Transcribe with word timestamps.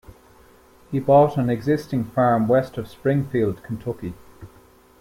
He 0.89 0.99
bought 0.99 1.37
an 1.37 1.51
existing 1.51 2.05
farm 2.05 2.47
west 2.47 2.75
of 2.79 2.87
Springfield, 2.87 3.61
Kentucky. 3.61 4.15